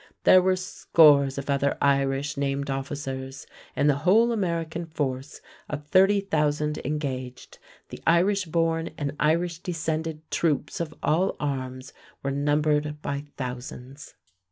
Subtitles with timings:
[0.23, 3.45] There were scores of other Irish named officers.
[3.75, 10.79] In the whole American force of 30,000 engaged, the Irish born and Irish descended troops
[10.79, 11.93] of all arms
[12.23, 14.15] were numbered by thousands.